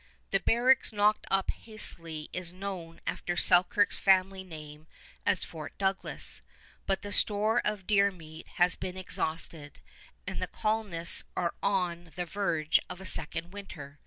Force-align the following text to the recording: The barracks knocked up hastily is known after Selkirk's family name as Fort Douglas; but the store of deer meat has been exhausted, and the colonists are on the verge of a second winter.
The 0.31 0.39
barracks 0.39 0.91
knocked 0.91 1.27
up 1.29 1.51
hastily 1.51 2.27
is 2.33 2.51
known 2.51 3.01
after 3.05 3.37
Selkirk's 3.37 3.99
family 3.99 4.43
name 4.43 4.87
as 5.27 5.45
Fort 5.45 5.77
Douglas; 5.77 6.41
but 6.87 7.03
the 7.03 7.11
store 7.11 7.59
of 7.63 7.85
deer 7.85 8.09
meat 8.09 8.47
has 8.55 8.75
been 8.75 8.97
exhausted, 8.97 9.79
and 10.25 10.41
the 10.41 10.47
colonists 10.47 11.23
are 11.37 11.53
on 11.61 12.11
the 12.15 12.25
verge 12.25 12.79
of 12.89 12.99
a 12.99 13.05
second 13.05 13.51
winter. 13.51 13.99